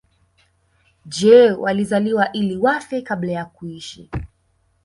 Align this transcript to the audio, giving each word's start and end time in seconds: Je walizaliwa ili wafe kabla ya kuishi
Je 1.09 1.51
walizaliwa 1.53 2.31
ili 2.31 2.57
wafe 2.57 3.01
kabla 3.01 3.31
ya 3.31 3.45
kuishi 3.45 4.09